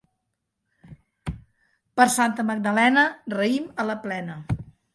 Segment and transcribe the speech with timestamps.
[2.01, 3.07] Per Santa Magdalena,
[3.37, 4.43] raïm a la plena.